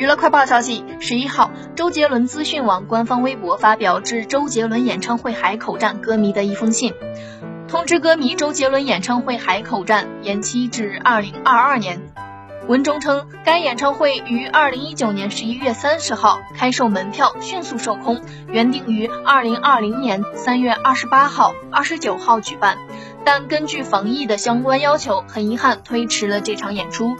[0.00, 6.94] 娱乐快报消息，十一号，周杰伦资讯网官方微博发表致周杰伦演唱会海口站歌迷的一封信，
[7.68, 12.00] 通知歌迷周杰伦演唱会海口站延期至二零二二年。
[12.66, 22.78] 文中称该演唱会于二零一九年十一月三十号开售，门票迅速售空，原定于二零二零年三月二十八号、二十九号举办，
[23.22, 27.18] 但根据防疫的相关要求，很遗憾推迟了这场演出。